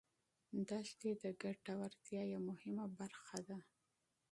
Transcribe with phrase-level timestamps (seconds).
[0.69, 3.57] دښتې د ګټورتیا یوه مهمه برخه ده.